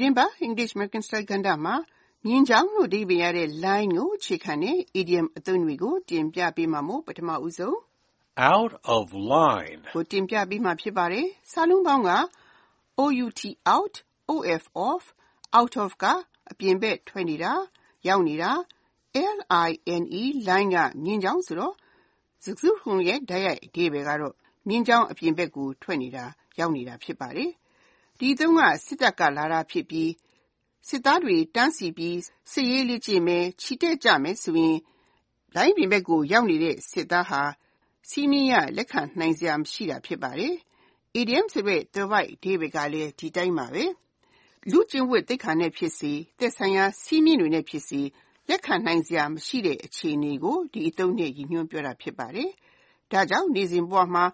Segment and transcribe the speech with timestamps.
[0.00, 1.74] သတင်းပတ် English American Style ကဏ္ဍမှာ
[2.26, 7.76] မြင်းချောင်းလို့အဓိပ္ပါယ်ရတဲ့ line ကိုအခြေခံတဲ့ idiom အသုံးတွေကိုတင်ပြပေးမှာမို့ပထမဦးဆုံး
[8.52, 12.10] out of line, ကိုတင်ပြပေးမှာဖြစ်ပါတယ်။စာလုံးပေါင်းက
[13.02, 13.44] out
[13.74, 13.94] out,
[14.52, 15.04] of off,
[15.58, 16.04] out of က
[16.50, 17.52] အပြင်ဘက်ထွက်နေတာ
[18.08, 18.52] ရောက်နေတာ
[19.16, 19.40] line
[20.48, 21.74] line ကမြင်းချောင်းဆိုတော့
[22.44, 24.34] စကားစုတခုလုံးရဲ့တိုက်ရိုက်အဓိပ္ပါယ်ကတော့
[24.68, 26.24] မြင်းချောင်းအပြင်ဘက်ကိုထွက်နေတာ
[26.58, 27.52] ရောက်နေတာဖြစ်ပါတယ်။
[28.22, 30.10] ဒီအသုံးက စစ်တပ်ကလာတာဖြစ်ပြီး
[30.88, 32.18] စစ်သားတွေတန်းစီပြီး
[32.52, 34.78] စစ်ရေးလေ့ကျင့်မယ် ချီတက်ကြမယ်ဆိုရင်
[35.54, 37.42] လိုင်းပြင်ဘက်ကို ရောက်နေတဲ့ စစ်သားဟာ
[38.08, 40.54] စီးမြင်ရလက်ခံနိုင်စရာ မရှိတာ ဖြစ်ပါတယ်။
[41.20, 43.84] idiom ဆိုတဲ့ သွယ်ဝိုက်အဓိပ္ပါယ်ကလည်း ဒီတိုင်းပါပဲ။
[44.70, 48.00] လူ့ကျင့်ဝတ်သိက္ခာနဲ့ဖြစ်စေ သက်ဆိုင်ရာစည်းမျဉ်းတွေနဲ့ဖြစ်စေ
[48.48, 52.50] လက်ခံနိုင်စရာမရှိတဲ့ အခြေအနေကို ဒီအသုံးနဲ့ ရည်ညွှန်းပြောတာ ဖြစ်ပါတယ်။
[53.12, 54.24] ဒါကြောင့် နေ့စဉ်ဘဝမှာ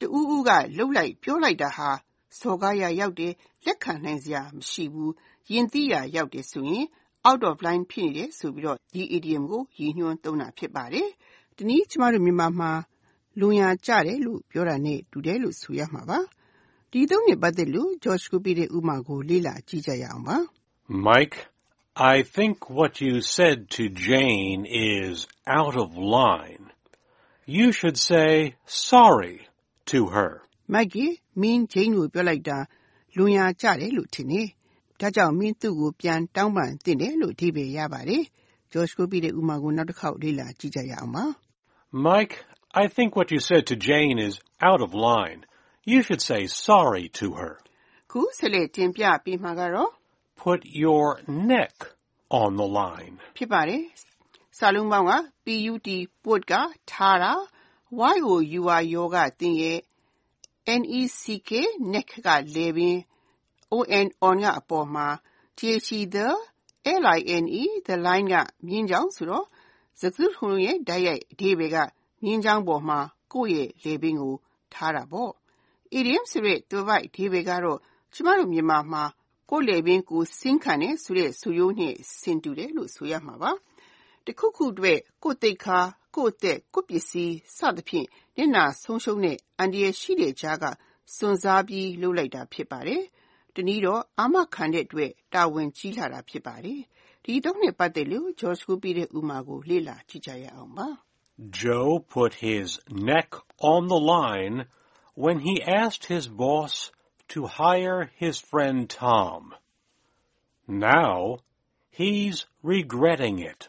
[0.00, 1.90] တဦးဦးကလှုပ်လိုက် ပြောလိုက်တာဟာ
[2.38, 3.32] စော်ကားရာရောက်တယ်
[3.66, 5.12] လက်ခံနိုင်စရာ မရှိဘူး
[5.52, 6.84] ယဉ်သိရာရောက်တယ်ဆိုရင်
[7.28, 11.08] out of line ဖြစ်နေတယ်ဆိုပြီးတော့ ဒီ idiom ကို ရည်ညွှန်းသုံးတာ ဖြစ်ပါတယ်။
[11.56, 12.72] ဒီနည်းကျမတို့မြန်မာမှာ
[13.40, 16.18] လွန်ရာကျတယ်လို့ ပြောတာနဲ့ တူတယ်လို့ ဆိုရမှာပါ။
[16.90, 20.36] ဒီအသုံးနဲ့ ပတ်သက်လို့ George ကိုပေးတဲ့ ဥပမာကို လေ့လာကြည့်ကြရအောင်ပါ။
[21.08, 21.36] Mike,
[22.14, 26.64] I think what you said to Jane is out of line.
[27.46, 29.36] You should say sorry
[29.90, 30.30] to her.
[30.74, 31.08] Mike ရေ
[31.40, 32.58] မင်း Jane ကိုပြောလိုက်တာ
[33.16, 34.46] လွန်ရာကျတယ်လို့ထင်တယ်။
[35.00, 38.22] ဒါကြောင့်မင်းသူ့ကိုပြန်တောင်းပန်သင့်တယ်လို့အဓိပ္ပာယ်ရပါတယ်။
[38.72, 41.24] George ကိုပေးတဲ့ဥပမာကိုနောက်တစ်ခေါက်လေ့လာကြည့်ကြရအောင်ပါ။
[42.08, 42.34] Mike,
[42.82, 44.34] I think what you said to Jane is
[44.68, 45.40] out of line.
[45.92, 47.54] You should say sorry to her.
[48.10, 49.90] ခုဆက်လက်တင်ပြပေးမှာကတော့
[50.42, 51.06] Put your
[51.52, 51.74] neck
[52.42, 53.14] on the line.
[53.36, 53.82] ဖြစ်ပါတယ်။
[54.58, 55.12] စာလုံးပေါင်းက
[55.46, 55.88] put
[56.24, 56.54] put က
[56.90, 57.32] ထားတာ
[58.22, 58.40] your
[58.94, 59.78] ယောကတင်းရဲ့
[60.66, 61.50] neck
[61.92, 62.96] neck ကလည်ပင်
[63.76, 65.06] on on ကအပေါ်မှာ
[65.58, 67.48] the line
[67.86, 68.34] the line က
[68.66, 69.46] မြင်းချောင်းဆိုတော့
[70.00, 71.76] စကားစုတခုလုံးရဲ့တိုက်ရိုက်အဓိပ္ပာယ်က
[72.24, 72.98] မြင်းချောင်းပေါ်မှာ
[73.32, 74.34] ကိုယ့်ရဲ့လည်ပင်းကို
[74.74, 75.32] ထားတာပေါ့။
[75.98, 77.78] idiom ဆိုတဲ့သွယ်ဝိုက်အဓိပ္ပာယ်ကတော့
[78.14, 79.04] ကျမတို့မြန်မာမှာ
[79.50, 83.50] ကိုယ့်လည်ပင်းကိုယ်ဆင်းခံတယ်ဆိုတဲ့ဆိုရိုးနဲ့ဆင်တူတယ်လို့ဆိုရမှာပါ။
[84.26, 85.78] တခုခုအတွက်ကိုယ့်သိက္ခာ၊
[86.14, 90.64] ကိုယ့်အသက်၊ကိုယ့်ပစ္စည်းစသဖြင့်နစ်နာဆုံးရှုံးတဲ့အန္တရာယ်ရှိတဲ့ကြားက
[91.16, 93.02] စွန့်စားပြီးလုပ်လိုက်တာဖြစ်ပါတယ်။
[93.54, 96.80] တနည်းတော့အာမခံတဲ့အတွက်တာဝန်ကြီးလှတာဖြစ်ပါတယ်။
[97.24, 100.88] ဒီအသုံးနဲ့ပတ်သက်လို့ George ကိုပေးတဲ့ဥပမာကိုလေ့လာကြည့်ကြရအောင်ပါ။
[101.60, 102.68] Joe put his
[103.10, 103.28] neck
[103.72, 104.56] on the line
[105.24, 106.74] when he asked his boss
[107.32, 109.54] to hire his friend Tom.
[110.66, 111.38] Now
[111.90, 113.68] he's regretting it.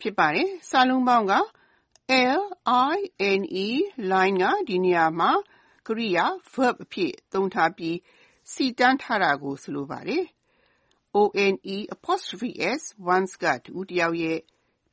[0.00, 1.34] ဖြစ်ပါတယ်။စာလုံးပေါင်းက
[2.40, 3.66] L-I-N-E
[4.10, 5.30] line က ဒီနေရာမှာ
[5.86, 7.96] ကရိယာ verb အဖြစ်သုံးထားပြီး
[8.52, 10.24] စီတန်းထားတာကို ဆိုလိုပါတယ်။
[11.16, 12.82] O-N-E apostrophe S
[13.14, 14.38] ones က တဦးတယောက်ရဲ့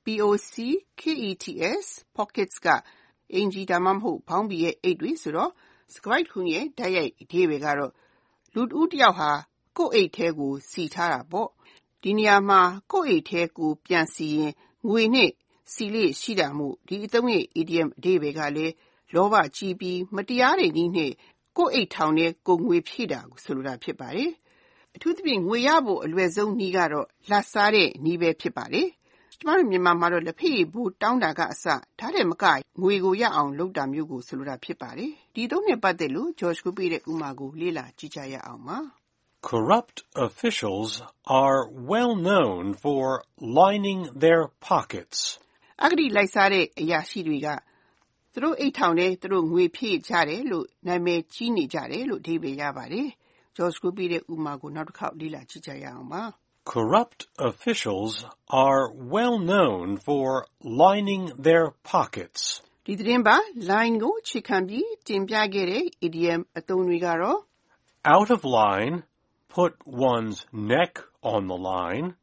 [0.04, 1.86] P-O-C-K-E-T-S
[2.18, 2.68] pockets က
[3.34, 5.52] အင်္ကျီ ဒါမှမဟုတ် ဘောင်းဘီရဲ့ အိတ်တွေဆိုတော့
[5.94, 7.92] စကားတစ်ခုလုံးရဲ့ တိုက်ရိုက်အဓိပ္ပာယ်ကတော့
[8.54, 9.32] လူတဦးတယောက်ဟာ
[9.78, 11.50] ကိုယ့်အိတ်ထဲကို စီထားတာပေါ့။
[12.04, 14.54] ဒီနေရာမှာ ကိုယ့်အိတ်ထဲကို ပြန်စီရင်
[14.90, 15.30] ငွေနဲ့
[15.74, 18.74] စီလေ့ရှိတာမို့ဒီအသုံးရဲ့ idiom အဓိပ္ပာယ်ကလည်း
[19.16, 21.12] လောဘကြီးပြီးမတရားတဲ့နည်းနဲ့
[21.58, 24.32] ကိုယ့်အိတ်ထောင်ထဲကိုယ်ငွေဖြည့်တာကိုဆိုလိုတာဖြစ်ပါတယ်။
[24.96, 28.88] အထူးသဖြင့်ငွေရဖို့အလွယ်ဆုံးနည်းကတော့လာဘ်စားတဲ့နည်းပဲဖြစ်ပါတယ်။
[29.40, 32.46] ကျမတို့မြန်မာမှာတော့လက်ဖက်ရည်ဖိုးတောင်းတာကအစဒါထက်မက
[32.82, 38.80] ငွေကိုရအောင်လုပ်တာမျိုးကိုဆိုလိုတာဖြစ်ပါတယ်။ဒီအသုံးနဲ့ပတ်သက်လို့ George ကိုပေးတဲ့ဥပမာကိုလေ့လာကြည့်ကြရအောင်ပါ။
[39.43, 45.39] Corrupt officials are well known for lining their pockets.
[45.85, 47.49] အဂတိလိုက်စားတဲ့အရာရှိတွေက
[48.33, 53.09] သူတို့အိတ်ထောင်ထဲသူတို့ငွေဖြည့်ကြတယ်လို့နာမည်ကြီးနေကြတယ်လို့အဓိပ္ပာယ်ရပါတယ်။
[53.57, 56.23] George ကိုပေးတဲ့ဥပမာကိုနောက်တစ်ခေါက်လေ့လာကြည့်ကြရအောင်ပါ။
[56.73, 57.21] Corrupt
[57.51, 58.15] officials
[58.67, 58.85] are
[59.15, 60.27] well known for
[60.83, 62.41] lining their pockets.
[62.87, 67.41] ဒီသတင်းပတ် line ကိုအခြေခံပြီးတင်ပြခဲ့တဲ့ idiom အသုံးတွေကတော့
[68.15, 68.95] Out of line,
[69.54, 72.16] put one's neck on the line,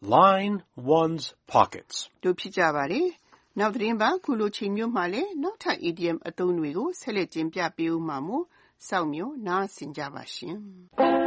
[0.00, 1.24] line one's
[1.54, 1.96] pockets.
[2.24, 3.08] တို့ဖြစ်ကြပါတယ်။
[3.58, 8.44] နောက်သတင်းပတ်ခုလိုချိန်မျိုးမှာလည်းနောက်ထပ် idiom အသုံးတွေကိုဆက်လက်တင်ပြပေးဦးမှာမို့
[8.88, 10.56] စောင့်မျှော်နားဆင်ကြပါရှင်။